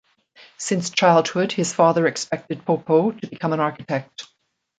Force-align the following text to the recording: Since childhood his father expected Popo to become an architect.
Since 0.57 0.89
childhood 0.89 1.51
his 1.51 1.73
father 1.75 2.07
expected 2.07 2.65
Popo 2.65 3.11
to 3.11 3.27
become 3.27 3.53
an 3.53 3.59
architect. 3.59 4.25